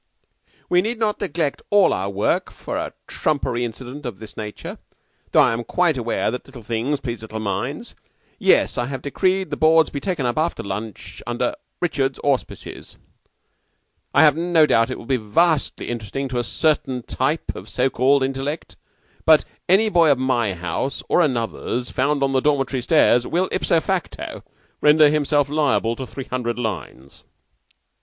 "We 0.67 0.81
need 0.81 0.97
not 0.97 1.21
neglect 1.21 1.61
all 1.69 1.93
our 1.93 2.09
work 2.09 2.49
for 2.49 2.75
a 2.75 2.93
trumpery 3.07 3.63
incident 3.63 4.03
of 4.03 4.17
this 4.17 4.35
nature; 4.35 4.79
though 5.31 5.41
I 5.43 5.53
am 5.53 5.63
quite 5.63 5.95
aware 5.95 6.31
that 6.31 6.47
little 6.47 6.63
things 6.63 6.99
please 6.99 7.21
little 7.21 7.39
minds. 7.39 7.93
Yes, 8.39 8.79
I 8.79 8.87
have 8.87 9.03
decreed 9.03 9.51
the 9.51 9.57
boards 9.57 9.89
to 9.89 9.93
be 9.93 9.99
taken 9.99 10.25
up 10.25 10.39
after 10.39 10.63
lunch 10.63 11.21
under 11.27 11.53
Richards's 11.81 12.19
auspices. 12.23 12.97
I 14.11 14.23
have 14.23 14.35
no 14.35 14.65
doubt 14.65 14.89
it 14.89 14.97
will 14.97 15.05
be 15.05 15.17
vastly 15.17 15.89
interesting 15.89 16.27
to 16.29 16.39
a 16.39 16.43
certain 16.43 17.03
type 17.03 17.55
of 17.55 17.69
so 17.69 17.91
called 17.91 18.23
intellect; 18.23 18.77
but 19.23 19.45
any 19.69 19.87
boy 19.87 20.09
of 20.11 20.17
my 20.17 20.55
house 20.55 21.03
or 21.09 21.21
another's 21.21 21.91
found 21.91 22.23
on 22.23 22.31
the 22.31 22.41
dormitory 22.41 22.81
stairs 22.81 23.27
will 23.27 23.49
ipso 23.51 23.79
facto 23.79 24.41
render 24.81 25.11
himself 25.11 25.47
liable 25.47 25.95
to 25.95 26.07
three 26.07 26.23
hundred 26.25 26.57
lines." 26.57 27.23